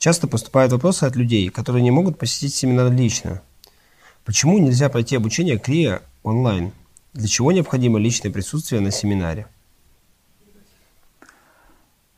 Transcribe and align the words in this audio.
Часто 0.00 0.26
поступают 0.26 0.72
вопросы 0.72 1.04
от 1.04 1.14
людей, 1.14 1.50
которые 1.50 1.82
не 1.82 1.90
могут 1.90 2.16
посетить 2.18 2.54
семинар 2.54 2.90
лично. 2.90 3.42
Почему 4.24 4.58
нельзя 4.58 4.88
пройти 4.88 5.14
обучение 5.14 5.58
крия 5.58 6.00
онлайн? 6.22 6.72
Для 7.12 7.28
чего 7.28 7.52
необходимо 7.52 7.98
личное 7.98 8.30
присутствие 8.30 8.80
на 8.80 8.92
семинаре? 8.92 9.46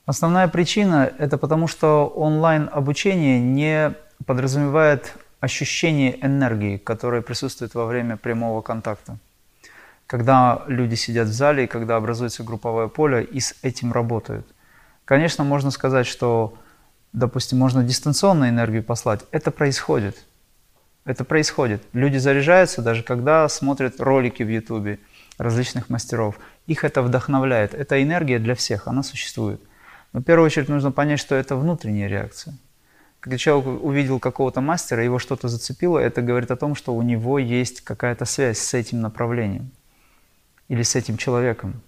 Основная 0.07 0.47
причина– 0.47 1.13
это 1.19 1.39
потому, 1.39 1.67
что 1.67 2.07
онлайн-обучение 2.07 3.41
не 3.41 3.95
подразумевает 4.27 5.15
ощущение 5.41 6.25
энергии, 6.25 6.77
которое 6.77 7.21
присутствует 7.21 7.75
во 7.75 7.87
время 7.87 8.17
прямого 8.17 8.63
контакта. 8.63 9.19
Когда 10.07 10.63
люди 10.69 10.95
сидят 10.95 11.27
в 11.27 11.33
зале, 11.33 11.67
когда 11.67 11.97
образуется 11.97 12.45
групповое 12.45 12.89
поле 12.89 13.25
и 13.25 13.41
с 13.41 13.57
этим 13.63 13.91
работают. 13.91 14.47
Конечно, 15.05 15.43
можно 15.43 15.73
сказать, 15.73 16.07
что, 16.07 16.55
допустим, 17.13 17.59
можно 17.59 17.83
дистанционно 17.83 18.49
энергию 18.49 18.83
послать. 18.83 19.21
Это 19.31 19.51
происходит– 19.51 20.17
это 21.05 21.25
происходит. 21.25 21.83
Люди 21.93 22.17
заряжаются 22.19 22.81
даже 22.81 23.03
когда 23.03 23.49
смотрят 23.49 24.01
ролики 24.01 24.43
в 24.43 24.49
Ютубе 24.49 25.01
различных 25.37 25.91
мастеров. 25.91 26.39
Их 26.67 26.85
это 26.85 27.03
вдохновляет. 27.03 27.75
Эта 27.75 28.01
энергия 28.03 28.39
для 28.39 28.55
всех, 28.55 28.87
она 28.87 29.03
существует. 29.03 29.61
Но 30.13 30.21
в 30.21 30.23
первую 30.23 30.47
очередь 30.47 30.69
нужно 30.69 30.93
понять, 30.93 31.19
что 31.19 31.35
это 31.35 31.57
внутренняя 31.57 32.09
реакция. 32.09 32.55
Когда 33.19 33.37
человек 33.37 33.83
увидел 33.83 34.21
какого-то 34.21 34.61
мастера, 34.61 35.03
его 35.03 35.19
что-то 35.19 35.49
зацепило, 35.49 35.99
это 35.99 36.23
говорит 36.23 36.51
о 36.51 36.57
том, 36.57 36.75
что 36.75 36.95
у 36.95 37.03
него 37.03 37.39
есть 37.39 37.81
какая-то 37.81 38.25
связь 38.25 38.59
с 38.59 38.75
этим 38.75 39.01
направлением 39.01 39.71
или 40.69 40.83
с 40.83 40.95
этим 40.95 41.17
человеком. 41.17 41.81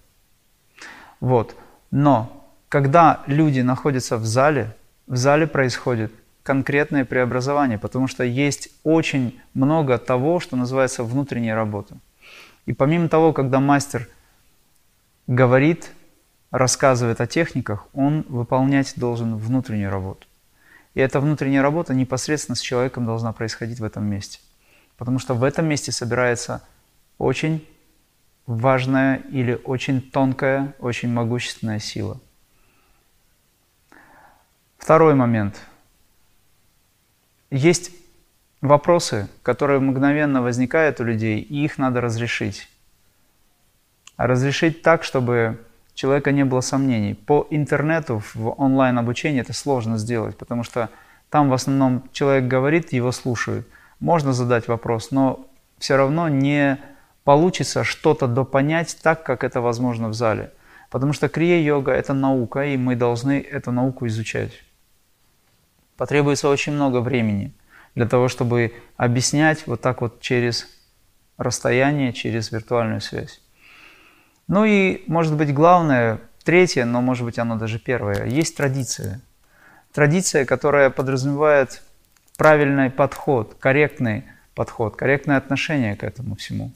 Вот. 1.21 1.55
Но 1.91 2.45
когда 2.67 3.23
люди 3.27 3.61
находятся 3.61 4.17
в 4.17 4.25
зале, 4.25 4.75
в 5.07 5.15
зале 5.15 5.47
происходит 5.47 6.11
конкретное 6.43 7.05
преобразование, 7.05 7.77
потому 7.77 8.07
что 8.07 8.23
есть 8.23 8.69
очень 8.83 9.39
много 9.53 9.97
того, 9.97 10.39
что 10.39 10.55
называется 10.55 11.03
внутренняя 11.03 11.55
работа. 11.55 11.97
И 12.65 12.73
помимо 12.73 13.09
того, 13.09 13.33
когда 13.33 13.59
мастер 13.59 14.07
говорит, 15.27 15.91
рассказывает 16.51 17.19
о 17.21 17.27
техниках, 17.27 17.87
он 17.93 18.25
выполнять 18.29 18.93
должен 18.95 19.35
внутреннюю 19.37 19.91
работу. 19.91 20.27
И 20.93 21.01
эта 21.01 21.19
внутренняя 21.19 21.61
работа 21.61 21.93
непосредственно 21.93 22.55
с 22.55 22.61
человеком 22.61 23.05
должна 23.05 23.33
происходить 23.33 23.79
в 23.79 23.83
этом 23.83 24.05
месте. 24.05 24.39
Потому 24.97 25.19
что 25.19 25.33
в 25.33 25.43
этом 25.43 25.65
месте 25.65 25.91
собирается 25.91 26.63
очень 27.17 27.67
важная 28.45 29.17
или 29.31 29.59
очень 29.65 30.01
тонкая, 30.01 30.73
очень 30.79 31.09
могущественная 31.09 31.79
сила. 31.79 32.19
Второй 34.85 35.15
момент– 35.15 35.55
есть 37.49 37.89
вопросы, 38.61 39.27
которые 39.41 39.79
мгновенно 39.79 40.43
возникают 40.43 40.99
у 40.99 41.03
людей, 41.03 41.39
и 41.39 41.65
их 41.65 41.79
надо 41.79 42.01
разрешить. 42.01 42.69
Разрешить 44.15 44.83
так, 44.83 45.03
чтобы 45.03 45.59
человека 45.95 46.31
не 46.31 46.45
было 46.45 46.61
сомнений. 46.61 47.15
По 47.15 47.47
интернету 47.49 48.21
в 48.35 48.61
онлайн-обучении 48.61 49.41
это 49.41 49.53
сложно 49.53 49.97
сделать, 49.97 50.37
потому 50.37 50.61
что 50.61 50.91
там 51.31 51.49
в 51.49 51.53
основном 51.55 52.03
человек 52.11 52.43
говорит, 52.43 52.93
его 52.93 53.11
слушают. 53.11 53.67
Можно 53.99 54.33
задать 54.33 54.67
вопрос, 54.67 55.09
но 55.09 55.47
все 55.79 55.97
равно 55.97 56.29
не 56.29 56.77
получится 57.23 57.83
что-то 57.83 58.27
допонять 58.27 58.99
так, 59.01 59.23
как 59.23 59.43
это 59.43 59.61
возможно 59.61 60.09
в 60.09 60.13
зале. 60.13 60.51
Потому 60.91 61.11
что 61.11 61.27
крия-йога– 61.27 61.91
это 61.93 62.13
наука, 62.13 62.65
и 62.65 62.77
мы 62.77 62.95
должны 62.95 63.41
эту 63.41 63.71
науку 63.71 64.05
изучать. 64.05 64.51
Потребуется 65.97 66.49
очень 66.49 66.73
много 66.73 66.99
времени 66.99 67.53
для 67.95 68.05
того, 68.05 68.27
чтобы 68.27 68.73
объяснять 68.97 69.65
вот 69.67 69.81
так 69.81 70.01
вот 70.01 70.19
через 70.21 70.67
расстояние, 71.37 72.13
через 72.13 72.51
виртуальную 72.51 73.01
связь. 73.01 73.41
Ну 74.47 74.65
и, 74.65 75.03
может 75.07 75.35
быть, 75.35 75.53
главное, 75.53 76.19
третье, 76.43 76.85
но, 76.85 77.01
может 77.01 77.25
быть, 77.25 77.39
оно 77.39 77.55
даже 77.55 77.79
первое, 77.79 78.25
есть 78.25 78.55
традиция. 78.55 79.21
Традиция, 79.91 80.45
которая 80.45 80.89
подразумевает 80.89 81.81
правильный 82.37 82.89
подход, 82.89 83.55
корректный 83.59 84.25
подход, 84.53 84.95
корректное 84.95 85.37
отношение 85.37 85.95
к 85.95 86.03
этому 86.03 86.35
всему. 86.35 86.71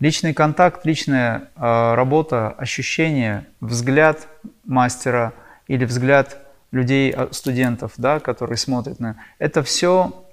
Личный 0.00 0.34
контакт, 0.34 0.84
личная 0.84 1.50
э, 1.54 1.94
работа, 1.94 2.50
ощущение, 2.50 3.46
взгляд 3.60 4.26
мастера 4.64 5.32
или 5.68 5.84
взгляд 5.84 6.41
людей, 6.72 7.12
а, 7.12 7.28
студентов, 7.30 7.92
да, 7.96 8.18
которые 8.18 8.56
смотрят 8.56 8.98
на 8.98 9.16
это 9.38 9.62
все 9.62 10.26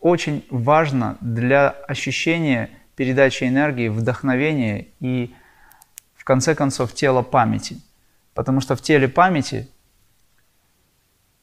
очень 0.00 0.46
важно 0.48 1.18
для 1.20 1.68
ощущения 1.68 2.70
передачи 2.96 3.44
энергии, 3.44 3.88
вдохновения 3.88 4.88
и, 5.00 5.34
в 6.14 6.24
конце 6.24 6.54
концов, 6.54 6.94
тела 6.94 7.22
памяти. 7.22 7.80
Потому 8.34 8.60
что 8.60 8.76
в 8.76 8.80
теле 8.80 9.08
памяти 9.08 9.68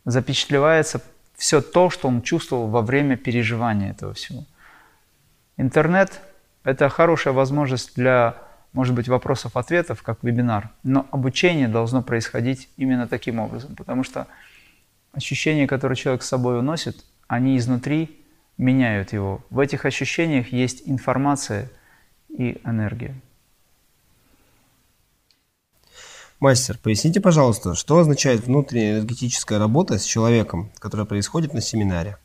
запечатлевается 0.05 1.01
все 1.35 1.61
то, 1.61 1.89
что 1.89 2.07
он 2.07 2.21
чувствовал 2.21 2.67
во 2.67 2.81
время 2.81 3.17
переживания 3.17 3.91
этого 3.91 4.13
всего. 4.13 4.45
Интернет– 5.57 6.21
это 6.63 6.89
хорошая 6.89 7.33
возможность 7.33 7.95
для 7.95 8.46
может 8.77 8.93
быть, 8.93 9.07
вопросов-ответов, 9.07 10.03
как 10.03 10.19
вебинар, 10.21 10.69
но 10.83 11.07
обучение 11.09 11.67
должно 11.67 12.03
происходить 12.03 12.69
именно 12.77 13.07
таким 13.07 13.39
образом, 13.39 13.75
потому 13.75 14.03
что 14.03 14.27
ощущения, 15.13 15.65
которые 15.65 15.95
человек 15.95 16.21
с 16.21 16.27
собой 16.27 16.59
уносит, 16.59 17.03
они 17.27 17.57
изнутри 17.57 18.23
меняют 18.59 19.13
его. 19.13 19.43
В 19.49 19.57
этих 19.57 19.85
ощущениях 19.85 20.53
есть 20.53 20.83
информация 20.85 21.71
и 22.29 22.61
энергия. 22.63 23.15
Мастер, 26.39 26.77
поясните, 26.77 27.19
пожалуйста, 27.19 27.73
что 27.73 27.97
означает 27.97 28.45
внутренняя 28.45 28.99
энергетическая 28.99 29.57
работа 29.57 29.97
с 29.97 30.03
человеком, 30.03 30.71
которая 30.77 31.07
происходит 31.07 31.51
на 31.51 31.61
семинаре? 31.61 32.19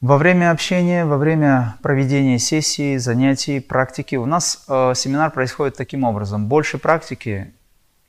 Во 0.00 0.16
время 0.16 0.50
общения, 0.50 1.04
во 1.04 1.18
время 1.18 1.76
проведения 1.82 2.38
сессии, 2.38 2.96
занятий, 2.96 3.60
практики 3.60 4.16
у 4.16 4.24
нас 4.24 4.64
э, 4.66 4.94
семинар 4.96 5.30
происходит 5.30 5.76
таким 5.76 6.04
образом. 6.04 6.46
Больше 6.46 6.78
практики 6.78 7.52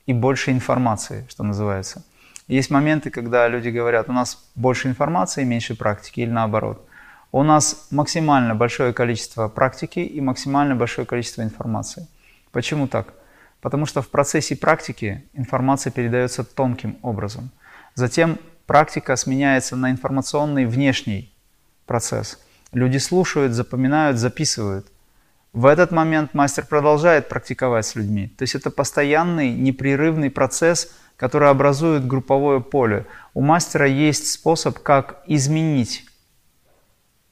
и 0.06 0.14
больше 0.14 0.52
информации, 0.52 1.26
что 1.28 1.44
называется. 1.44 2.02
Есть 2.48 2.70
моменты, 2.70 3.10
когда 3.10 3.46
люди 3.46 3.68
говорят, 3.68 4.08
у 4.08 4.12
нас 4.12 4.42
больше 4.54 4.88
информации, 4.88 5.44
меньше 5.44 5.76
практики, 5.76 6.20
или 6.20 6.30
наоборот. 6.30 6.82
У 7.30 7.42
нас 7.42 7.88
максимально 7.90 8.54
большое 8.54 8.94
количество 8.94 9.48
практики 9.48 10.00
и 10.00 10.18
максимально 10.22 10.74
большое 10.74 11.06
количество 11.06 11.42
информации. 11.42 12.08
Почему 12.52 12.88
так? 12.88 13.12
Потому 13.60 13.84
что 13.84 14.00
в 14.00 14.08
процессе 14.08 14.56
практики 14.56 15.24
информация 15.34 15.90
передается 15.90 16.42
тонким 16.42 16.96
образом. 17.02 17.50
Затем 17.94 18.38
практика 18.66 19.14
сменяется 19.16 19.76
на 19.76 19.90
информационный 19.90 20.64
внешний 20.64 21.31
процесс. 21.92 22.38
Люди 22.72 22.96
слушают, 22.96 23.52
запоминают, 23.52 24.16
записывают. 24.16 24.86
В 25.52 25.66
этот 25.66 25.90
момент 25.90 26.32
мастер 26.32 26.64
продолжает 26.64 27.28
практиковать 27.28 27.84
с 27.84 27.96
людьми. 27.96 28.28
То 28.28 28.44
есть 28.44 28.54
это 28.54 28.70
постоянный, 28.70 29.52
непрерывный 29.52 30.30
процесс, 30.30 30.90
который 31.18 31.50
образует 31.50 32.06
групповое 32.06 32.62
поле. 32.62 33.04
У 33.34 33.42
мастера 33.42 33.86
есть 33.86 34.32
способ, 34.32 34.78
как 34.78 35.22
изменить 35.26 36.06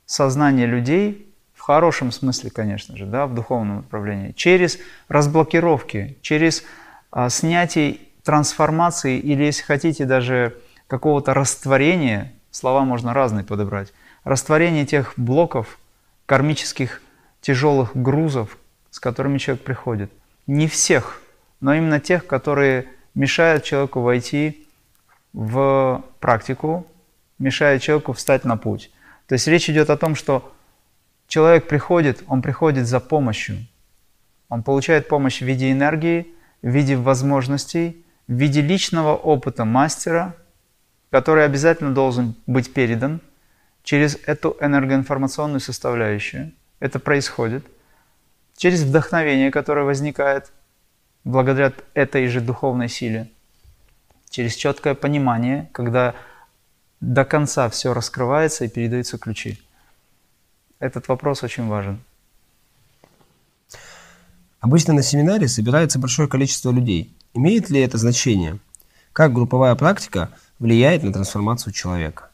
сознание 0.04 0.66
людей, 0.66 1.34
в 1.54 1.62
хорошем 1.62 2.12
смысле, 2.12 2.50
конечно 2.50 2.98
же, 2.98 3.06
да, 3.06 3.26
в 3.26 3.34
духовном 3.34 3.76
направлении, 3.76 4.32
через 4.32 4.78
разблокировки, 5.08 6.18
через 6.20 6.64
а, 7.10 7.30
снятие 7.30 7.96
трансформации 8.24 9.18
или, 9.18 9.44
если 9.44 9.62
хотите, 9.62 10.04
даже 10.04 10.58
какого-то 10.86 11.32
растворения, 11.32 12.34
слова 12.50 12.84
можно 12.84 13.14
разные 13.14 13.42
подобрать, 13.42 13.94
растворение 14.24 14.86
тех 14.86 15.14
блоков, 15.16 15.78
кармических 16.26 17.00
тяжелых 17.40 17.96
грузов, 17.96 18.58
с 18.90 19.00
которыми 19.00 19.38
человек 19.38 19.64
приходит. 19.64 20.12
Не 20.46 20.68
всех, 20.68 21.22
но 21.60 21.74
именно 21.74 22.00
тех, 22.00 22.26
которые 22.26 22.88
мешают 23.14 23.64
человеку 23.64 24.00
войти 24.00 24.66
в 25.32 26.04
практику, 26.20 26.86
мешают 27.38 27.82
человеку 27.82 28.12
встать 28.12 28.44
на 28.44 28.56
путь. 28.56 28.90
То 29.26 29.34
есть 29.34 29.46
речь 29.46 29.70
идет 29.70 29.90
о 29.90 29.96
том, 29.96 30.14
что 30.14 30.52
человек 31.28 31.68
приходит, 31.68 32.22
он 32.26 32.42
приходит 32.42 32.86
за 32.86 33.00
помощью. 33.00 33.66
Он 34.48 34.62
получает 34.62 35.08
помощь 35.08 35.38
в 35.38 35.46
виде 35.46 35.70
энергии, 35.70 36.26
в 36.62 36.68
виде 36.68 36.96
возможностей, 36.96 38.04
в 38.26 38.32
виде 38.32 38.60
личного 38.60 39.14
опыта 39.14 39.64
мастера, 39.64 40.34
который 41.10 41.44
обязательно 41.44 41.94
должен 41.94 42.34
быть 42.46 42.72
передан– 42.72 43.20
через 43.90 44.18
эту 44.24 44.56
энергоинформационную 44.60 45.58
составляющую. 45.58 46.52
Это 46.78 47.00
происходит 47.00 47.66
через 48.56 48.82
вдохновение, 48.82 49.50
которое 49.50 49.84
возникает 49.84 50.52
благодаря 51.24 51.72
этой 51.94 52.28
же 52.28 52.40
духовной 52.40 52.88
силе. 52.88 53.28
через 54.28 54.54
четкое 54.54 54.94
понимание, 54.94 55.68
когда 55.72 56.14
до 57.00 57.24
конца 57.24 57.68
все 57.68 57.92
раскрывается 57.92 58.64
и 58.64 58.68
передаются 58.68 59.18
ключи. 59.18 59.60
Этот 60.78 61.08
вопрос 61.08 61.42
очень 61.42 61.66
важен. 61.66 61.98
Обычно 64.60 64.94
на 64.94 65.02
семинаре 65.02 65.48
собирается 65.48 65.98
большое 65.98 66.28
количество 66.28 66.70
людей. 66.70 67.12
Имеет 67.34 67.70
ли 67.70 67.80
это 67.80 67.98
значение? 67.98 68.60
Как 69.12 69.32
групповая 69.32 69.74
практика 69.74 70.30
влияет 70.60 71.02
на 71.02 71.12
трансформацию 71.12 71.72
человека? 71.72 72.29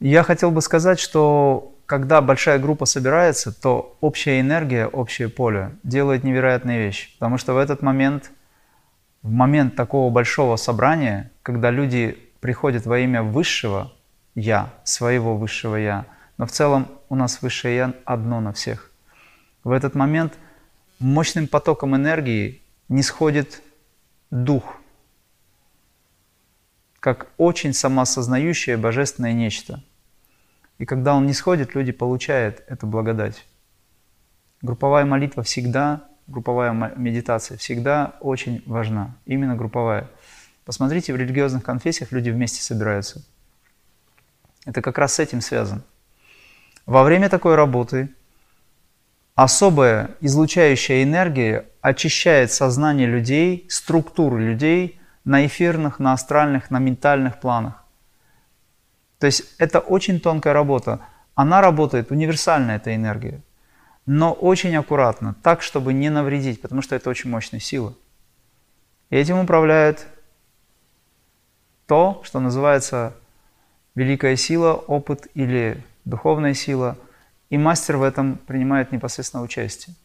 Я 0.00 0.22
хотел 0.22 0.52
бы 0.52 0.62
сказать, 0.62 1.00
что 1.00 1.74
когда 1.84 2.20
большая 2.20 2.60
группа 2.60 2.84
собирается, 2.84 3.50
то 3.50 3.96
общая 4.00 4.38
энергия, 4.38 4.86
общее 4.86 5.28
поле 5.28 5.72
делает 5.82 6.22
невероятные 6.22 6.78
вещи. 6.78 7.12
Потому 7.14 7.36
что 7.36 7.54
в 7.54 7.56
этот 7.56 7.82
момент, 7.82 8.30
в 9.22 9.30
момент 9.30 9.74
такого 9.74 10.08
большого 10.12 10.54
собрания, 10.54 11.32
когда 11.42 11.70
люди 11.70 12.16
приходят 12.38 12.86
во 12.86 13.00
имя 13.00 13.24
высшего 13.24 13.92
«я», 14.36 14.72
своего 14.84 15.36
высшего 15.36 15.74
«я», 15.74 16.06
но 16.36 16.46
в 16.46 16.52
целом 16.52 16.86
у 17.08 17.16
нас 17.16 17.42
высшее 17.42 17.76
«я» 17.76 17.94
одно 18.04 18.40
на 18.40 18.52
всех. 18.52 18.92
В 19.64 19.72
этот 19.72 19.96
момент 19.96 20.34
мощным 21.00 21.48
потоком 21.48 21.96
энергии 21.96 22.62
не 22.88 23.02
сходит 23.02 23.62
дух, 24.30 24.76
как 27.00 27.26
очень 27.36 27.72
самоосознающее 27.72 28.76
божественное 28.76 29.32
нечто– 29.32 29.82
и 30.78 30.84
когда 30.84 31.14
он 31.14 31.26
не 31.26 31.32
сходит, 31.32 31.74
люди 31.74 31.92
получают 31.92 32.62
эту 32.68 32.86
благодать. 32.86 33.44
Групповая 34.62 35.04
молитва 35.04 35.42
всегда, 35.42 36.08
групповая 36.26 36.72
медитация 36.96 37.58
всегда 37.58 38.16
очень 38.20 38.62
важна. 38.66 39.16
Именно 39.26 39.56
групповая. 39.56 40.08
Посмотрите, 40.64 41.12
в 41.12 41.16
религиозных 41.16 41.64
конфессиях 41.64 42.12
люди 42.12 42.30
вместе 42.30 42.62
собираются. 42.62 43.24
Это 44.66 44.82
как 44.82 44.98
раз 44.98 45.14
с 45.14 45.18
этим 45.18 45.40
связано. 45.40 45.82
Во 46.86 47.02
время 47.02 47.28
такой 47.28 47.54
работы 47.54 48.10
особая 49.34 50.10
излучающая 50.20 51.02
энергия 51.02 51.66
очищает 51.80 52.52
сознание 52.52 53.06
людей, 53.06 53.66
структуры 53.68 54.40
людей 54.42 55.00
на 55.24 55.46
эфирных, 55.46 55.98
на 55.98 56.12
астральных, 56.12 56.70
на 56.70 56.78
ментальных 56.78 57.40
планах. 57.40 57.84
То 59.18 59.26
есть 59.26 59.44
это 59.58 59.80
очень 59.80 60.20
тонкая 60.20 60.52
работа. 60.52 61.00
Она 61.34 61.60
работает, 61.60 62.10
универсальная 62.10 62.76
эта 62.76 62.94
энергия, 62.94 63.40
но 64.06 64.32
очень 64.32 64.74
аккуратно, 64.76 65.34
так, 65.42 65.62
чтобы 65.62 65.92
не 65.92 66.08
навредить, 66.08 66.62
потому 66.62 66.82
что 66.82 66.96
это 66.96 67.10
очень 67.10 67.30
мощная 67.30 67.60
сила. 67.60 67.94
И 69.10 69.16
этим 69.16 69.38
управляет 69.38 70.06
то, 71.86 72.22
что 72.24 72.40
называется 72.40 73.14
великая 73.94 74.36
сила, 74.36 74.74
опыт 74.74 75.28
или 75.34 75.82
духовная 76.04 76.54
сила, 76.54 76.96
и 77.50 77.58
мастер 77.58 77.96
в 77.96 78.02
этом 78.02 78.36
принимает 78.36 78.92
непосредственно 78.92 79.42
участие. 79.42 79.96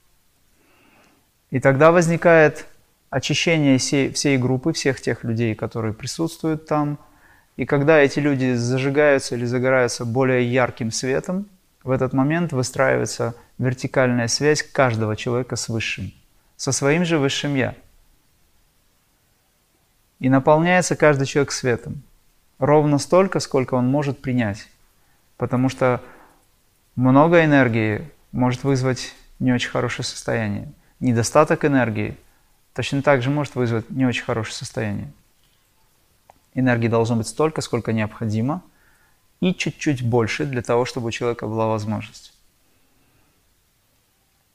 И 1.51 1.59
тогда 1.59 1.91
возникает 1.91 2.65
очищение 3.09 3.77
всей, 3.77 4.11
всей 4.11 4.37
группы, 4.37 4.73
всех 4.73 5.01
тех 5.01 5.23
людей, 5.23 5.53
которые 5.53 5.93
присутствуют 5.93 6.65
там– 6.65 6.97
и 7.55 7.65
когда 7.65 7.99
эти 7.99 8.19
люди 8.19 8.53
зажигаются 8.53 9.35
или 9.35 9.45
загораются 9.45 10.05
более 10.05 10.51
ярким 10.51 10.91
светом, 10.91 11.47
в 11.83 11.91
этот 11.91 12.13
момент 12.13 12.51
выстраивается 12.51 13.35
вертикальная 13.57 14.27
связь 14.27 14.63
каждого 14.63 15.15
человека 15.15 15.55
с 15.55 15.69
Высшим, 15.69 16.11
со 16.55 16.71
своим 16.71 17.05
же 17.05 17.17
Высшим 17.17 17.55
Я. 17.55 17.75
И 20.19 20.29
наполняется 20.29 20.95
каждый 20.95 21.25
человек 21.25 21.51
светом. 21.51 22.01
Ровно 22.57 22.97
столько, 22.97 23.39
сколько 23.39 23.73
он 23.75 23.87
может 23.87 24.21
принять. 24.21 24.69
Потому 25.37 25.67
что 25.69 26.01
много 26.95 27.43
энергии 27.43 28.09
может 28.31 28.63
вызвать 28.63 29.13
не 29.39 29.51
очень 29.51 29.69
хорошее 29.69 30.05
состояние. 30.05 30.71
Недостаток 31.01 31.65
энергии 31.65 32.15
точно 32.73 33.01
так 33.01 33.21
же 33.21 33.29
может 33.29 33.55
вызвать 33.55 33.89
не 33.89 34.05
очень 34.05 34.23
хорошее 34.23 34.55
состояние. 34.55 35.11
Энергии 36.53 36.87
должно 36.87 37.15
быть 37.15 37.27
столько, 37.27 37.61
сколько 37.61 37.93
необходимо, 37.93 38.63
и 39.39 39.53
чуть-чуть 39.53 40.03
больше 40.03 40.45
для 40.45 40.61
того, 40.61 40.85
чтобы 40.85 41.07
у 41.07 41.11
человека 41.11 41.47
была 41.47 41.67
возможность. 41.67 42.33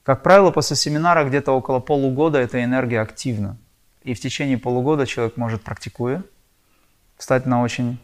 Как 0.03 0.23
правило, 0.23 0.49
после 0.49 0.75
семинара 0.75 1.23
где-то 1.23 1.51
около 1.51 1.79
полугода 1.79 2.39
эта 2.39 2.63
энергия 2.63 3.01
активна. 3.01 3.57
И 4.03 4.13
в 4.13 4.19
течение 4.19 4.57
полугода 4.57 5.05
человек 5.05 5.37
может, 5.37 5.61
практикуя, 5.61 6.23
встать 7.17 7.45
на 7.45 7.61
очень 7.61 7.99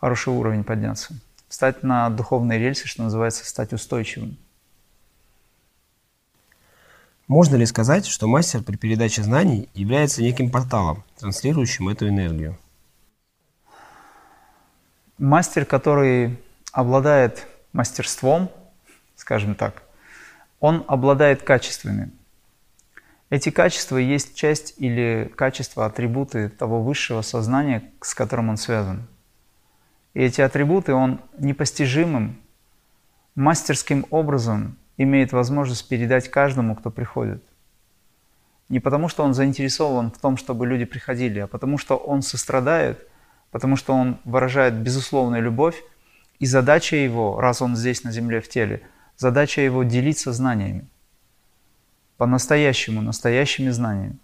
хороший 0.00 0.32
уровень, 0.32 0.64
подняться. 0.64 1.14
Встать 1.48 1.82
на 1.82 2.08
духовные 2.08 2.58
рельсы, 2.58 2.86
что 2.86 3.02
называется, 3.02 3.44
стать 3.44 3.72
устойчивым. 3.72 4.38
Можно 7.30 7.54
ли 7.54 7.64
сказать, 7.64 8.06
что 8.06 8.26
мастер 8.26 8.60
при 8.60 8.74
передаче 8.74 9.22
знаний 9.22 9.68
является 9.72 10.20
неким 10.20 10.50
порталом, 10.50 11.04
транслирующим 11.16 11.88
эту 11.88 12.08
энергию? 12.08 12.58
Мастер, 15.16 15.64
который 15.64 16.40
обладает 16.72 17.46
мастерством, 17.72 18.50
скажем 19.14 19.54
так, 19.54 19.84
он 20.58 20.84
обладает 20.88 21.44
качествами. 21.44 22.10
Эти 23.28 23.50
качества 23.50 23.96
есть 23.98 24.34
часть 24.34 24.74
или 24.78 25.32
качества, 25.36 25.86
атрибуты 25.86 26.48
того 26.48 26.82
высшего 26.82 27.22
сознания, 27.22 27.92
с 28.00 28.12
которым 28.12 28.48
он 28.48 28.56
связан. 28.56 29.06
И 30.14 30.20
эти 30.20 30.40
атрибуты 30.40 30.94
он 30.94 31.20
непостижимым, 31.38 32.40
мастерским 33.36 34.04
образом 34.10 34.79
имеет 35.02 35.32
возможность 35.32 35.88
передать 35.88 36.28
каждому, 36.28 36.76
кто 36.76 36.90
приходит. 36.90 37.42
Не 38.68 38.80
потому, 38.80 39.08
что 39.08 39.24
он 39.24 39.32
заинтересован 39.32 40.10
в 40.10 40.18
том, 40.18 40.36
чтобы 40.36 40.66
люди 40.66 40.84
приходили, 40.84 41.40
а 41.40 41.46
потому, 41.46 41.78
что 41.78 41.96
он 41.96 42.20
сострадает, 42.20 43.08
потому 43.50 43.76
что 43.76 43.94
он 43.94 44.18
выражает 44.24 44.74
безусловную 44.74 45.42
любовь, 45.42 45.82
и 46.38 46.44
задача 46.44 46.96
его, 46.96 47.40
раз 47.40 47.62
он 47.62 47.76
здесь 47.76 48.04
на 48.04 48.12
земле 48.12 48.42
в 48.42 48.48
теле, 48.48 48.82
задача 49.16 49.62
его 49.62 49.84
делиться 49.84 50.32
знаниями. 50.32 50.86
По-настоящему, 52.18 53.00
настоящими 53.00 53.70
знаниями. 53.70 54.18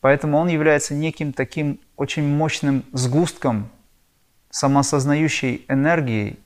Поэтому 0.00 0.38
он 0.38 0.48
является 0.48 0.94
неким 0.94 1.34
таким 1.34 1.78
очень 1.96 2.26
мощным 2.26 2.84
сгустком 2.92 3.68
самосознающей 4.48 5.66
энергии, 5.68 6.38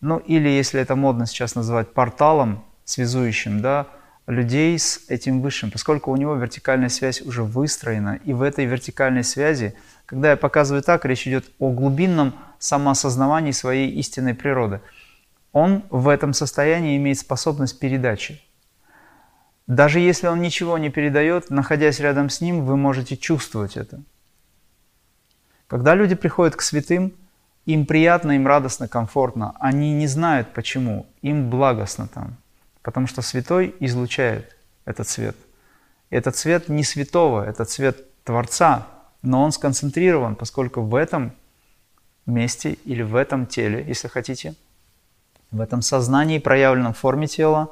ну 0.00 0.16
или, 0.16 0.48
если 0.48 0.80
это 0.80 0.96
модно 0.96 1.26
сейчас 1.26 1.54
называть, 1.54 1.92
порталом, 1.92 2.64
связующим 2.84 3.60
да, 3.60 3.86
людей 4.26 4.78
с 4.78 5.04
этим 5.08 5.40
высшим, 5.40 5.70
поскольку 5.70 6.10
у 6.10 6.16
него 6.16 6.34
вертикальная 6.34 6.88
связь 6.88 7.20
уже 7.20 7.42
выстроена. 7.42 8.20
И 8.24 8.32
в 8.32 8.42
этой 8.42 8.64
вертикальной 8.64 9.24
связи, 9.24 9.74
когда 10.06 10.30
я 10.30 10.36
показываю 10.36 10.82
так, 10.82 11.04
речь 11.04 11.26
идет 11.26 11.46
о 11.58 11.70
глубинном 11.70 12.34
самоосознавании 12.58 13.52
своей 13.52 13.90
истинной 13.90 14.34
природы. 14.34 14.80
Он 15.52 15.84
в 15.90 16.08
этом 16.08 16.32
состоянии 16.32 16.96
имеет 16.96 17.18
способность 17.18 17.78
передачи. 17.78 18.40
Даже 19.66 20.00
если 20.00 20.26
он 20.26 20.40
ничего 20.40 20.78
не 20.78 20.90
передает, 20.90 21.50
находясь 21.50 22.00
рядом 22.00 22.30
с 22.30 22.40
ним, 22.40 22.64
вы 22.64 22.76
можете 22.76 23.16
чувствовать 23.16 23.76
это. 23.76 24.02
Когда 25.68 25.94
люди 25.94 26.14
приходят 26.14 26.56
к 26.56 26.62
святым, 26.62 27.14
им 27.64 27.86
приятно, 27.86 28.32
им 28.32 28.46
радостно, 28.46 28.88
комфортно. 28.88 29.54
Они 29.60 29.92
не 29.94 30.06
знают 30.06 30.52
почему. 30.52 31.06
Им 31.22 31.48
благостно 31.48 32.08
там. 32.08 32.36
Потому 32.82 33.06
что 33.06 33.22
святой 33.22 33.74
излучает 33.80 34.56
этот 34.84 35.08
цвет. 35.08 35.36
И 36.10 36.16
этот 36.16 36.36
цвет 36.36 36.68
не 36.68 36.84
святого, 36.84 37.44
это 37.44 37.64
цвет 37.64 38.06
Творца, 38.24 38.86
но 39.22 39.42
он 39.42 39.52
сконцентрирован, 39.52 40.36
поскольку 40.36 40.82
в 40.82 40.94
этом 40.94 41.32
месте 42.26 42.74
или 42.84 43.02
в 43.02 43.16
этом 43.16 43.46
теле, 43.46 43.84
если 43.86 44.08
хотите, 44.08 44.54
в 45.50 45.60
этом 45.60 45.82
сознании, 45.82 46.38
проявленном 46.38 46.94
форме 46.94 47.26
тела, 47.26 47.70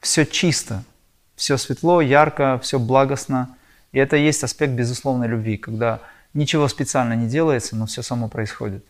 все 0.00 0.24
чисто, 0.24 0.84
все 1.34 1.56
светло, 1.56 2.00
ярко, 2.00 2.58
все 2.62 2.78
благостно. 2.78 3.56
И 3.92 3.98
это 3.98 4.16
есть 4.16 4.44
аспект 4.44 4.72
безусловной 4.72 5.28
любви, 5.28 5.56
когда 5.56 6.00
ничего 6.34 6.68
специально 6.68 7.14
не 7.14 7.28
делается, 7.28 7.74
но 7.74 7.86
все 7.86 8.02
само 8.02 8.28
происходит, 8.28 8.84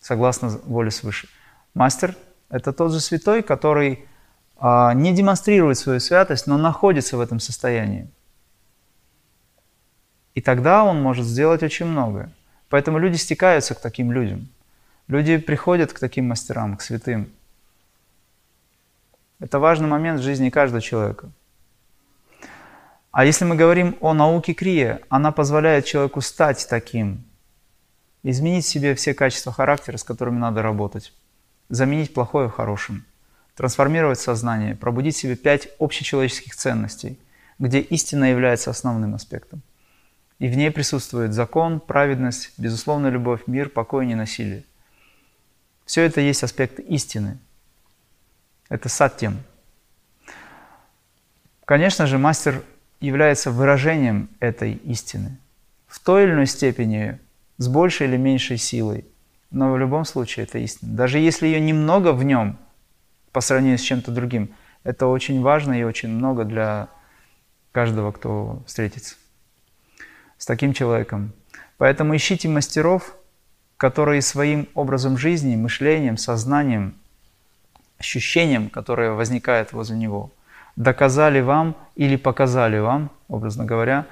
согласно 0.00 0.48
воле 0.48 0.90
свыше. 0.90 1.28
Мастер 1.74 2.14
это 2.48 2.72
тот 2.72 2.92
же 2.92 3.00
святой, 3.00 3.42
который 3.42 4.06
а, 4.56 4.94
не 4.94 5.12
демонстрирует 5.14 5.78
свою 5.78 6.00
святость, 6.00 6.46
но 6.46 6.56
находится 6.56 7.16
в 7.16 7.20
этом 7.20 7.40
состоянии. 7.40 8.08
И 10.34 10.40
тогда 10.40 10.84
он 10.84 11.00
может 11.02 11.26
сделать 11.26 11.62
очень 11.62 11.86
многое. 11.86 12.32
Поэтому 12.68 12.98
люди 12.98 13.16
стекаются 13.16 13.74
к 13.74 13.80
таким 13.80 14.10
людям. 14.10 14.48
Люди 15.06 15.36
приходят 15.36 15.92
к 15.92 15.98
таким 15.98 16.28
мастерам, 16.28 16.76
к 16.76 16.82
святым. 16.82 17.30
Это 19.38 19.58
важный 19.58 19.86
момент 19.86 20.20
в 20.20 20.24
жизни 20.24 20.50
каждого 20.50 20.80
человека. 20.80 21.30
А 23.10 23.24
если 23.24 23.44
мы 23.44 23.54
говорим 23.54 23.96
о 24.00 24.12
науке 24.12 24.54
крия, 24.54 25.00
она 25.08 25.30
позволяет 25.30 25.84
человеку 25.84 26.20
стать 26.20 26.66
таким, 26.68 27.24
изменить 28.24 28.64
в 28.64 28.68
себе 28.68 28.94
все 28.96 29.14
качества 29.14 29.52
характера, 29.52 29.98
с 29.98 30.02
которыми 30.02 30.38
надо 30.38 30.62
работать, 30.62 31.12
заменить 31.68 32.14
плохое 32.14 32.48
хорошим, 32.48 33.04
трансформировать 33.54 34.18
сознание, 34.18 34.74
пробудить 34.74 35.16
в 35.16 35.20
себе 35.20 35.36
пять 35.36 35.68
общечеловеческих 35.78 36.54
ценностей, 36.54 37.18
где 37.58 37.80
истина 37.80 38.30
является 38.30 38.70
основным 38.70 39.14
аспектом. 39.14 39.62
И 40.38 40.48
в 40.48 40.56
ней 40.56 40.70
присутствует 40.70 41.32
закон, 41.32 41.80
праведность, 41.80 42.52
безусловная 42.58 43.10
любовь, 43.10 43.42
мир, 43.46 43.68
покой 43.68 44.04
и 44.04 44.08
ненасилие. 44.08 44.64
Все 45.86 46.02
это 46.02 46.20
есть 46.20 46.42
аспект 46.42 46.80
истины. 46.80 47.38
Это 48.68 48.88
саттьям. 48.88 49.38
Конечно 51.64 52.06
же, 52.06 52.18
мастер 52.18 52.62
является 53.00 53.50
выражением 53.50 54.28
этой 54.40 54.74
истины. 54.74 55.38
В 55.86 56.00
той 56.00 56.24
или 56.24 56.32
иной 56.32 56.46
степени, 56.46 57.18
с 57.58 57.68
большей 57.68 58.08
или 58.08 58.16
меньшей 58.16 58.56
силой. 58.56 59.06
Но 59.54 59.72
в 59.72 59.78
любом 59.78 60.04
случае 60.04 60.46
это 60.46 60.58
истина. 60.58 60.96
Даже 60.96 61.20
если 61.20 61.46
ее 61.46 61.60
немного 61.60 62.12
в 62.12 62.24
нем, 62.24 62.58
по 63.30 63.40
сравнению 63.40 63.78
с 63.78 63.82
чем-то 63.82 64.10
другим, 64.10 64.52
это 64.82 65.06
очень 65.06 65.40
важно 65.42 65.78
и 65.78 65.84
очень 65.84 66.08
много 66.08 66.44
для 66.44 66.88
каждого, 67.70 68.10
кто 68.10 68.64
встретится 68.66 69.14
с 70.38 70.44
таким 70.44 70.72
человеком. 70.72 71.32
Поэтому 71.78 72.16
ищите 72.16 72.48
мастеров, 72.48 73.14
которые 73.76 74.22
своим 74.22 74.68
образом 74.74 75.16
жизни, 75.16 75.54
мышлением, 75.54 76.16
сознанием, 76.16 76.96
ощущением, 77.98 78.68
которое 78.68 79.12
возникает 79.12 79.72
возле 79.72 79.96
него, 79.96 80.32
доказали 80.74 81.40
вам 81.40 81.76
или 81.94 82.16
показали 82.16 82.80
вам, 82.80 83.08
образно 83.28 83.64
говоря, 83.64 84.06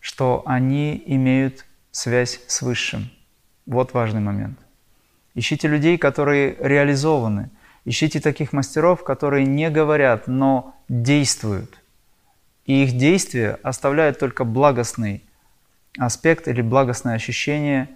что 0.00 0.42
они 0.44 1.02
имеют 1.06 1.64
связь 1.92 2.40
с 2.46 2.60
Высшим. 2.60 3.10
Вот 3.64 3.94
важный 3.94 4.20
момент. 4.20 4.58
Ищите 5.34 5.68
людей, 5.68 5.98
которые 5.98 6.56
реализованы. 6.60 7.50
Ищите 7.84 8.20
таких 8.20 8.52
мастеров, 8.52 9.02
которые 9.02 9.46
не 9.46 9.70
говорят, 9.70 10.26
но 10.26 10.76
действуют. 10.88 11.78
И 12.66 12.84
их 12.84 12.96
действия 12.96 13.58
оставляют 13.62 14.18
только 14.18 14.44
благостный 14.44 15.24
аспект 15.98 16.48
или 16.48 16.62
благостное 16.62 17.14
ощущение 17.14 17.88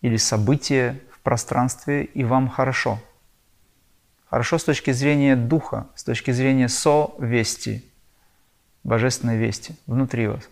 или 0.00 0.16
событие 0.16 1.00
в 1.10 1.20
пространстве, 1.20 2.04
и 2.04 2.24
вам 2.24 2.48
хорошо. 2.48 2.98
Хорошо 4.28 4.58
с 4.58 4.64
точки 4.64 4.92
зрения 4.92 5.34
духа, 5.34 5.88
с 5.96 6.04
точки 6.04 6.30
зрения 6.30 6.68
совести, 6.68 7.84
божественной 8.84 9.36
вести 9.36 9.74
внутри 9.86 10.28
вас. 10.28 10.48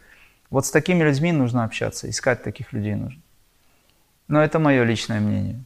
Вот 0.50 0.66
с 0.66 0.70
такими 0.70 1.02
людьми 1.04 1.32
нужно 1.32 1.64
общаться, 1.64 2.10
искать 2.10 2.42
таких 2.42 2.72
людей 2.72 2.94
нужно. 2.94 3.20
Но 4.26 4.42
это 4.42 4.58
мое 4.58 4.82
личное 4.84 5.20
мнение. 5.20 5.62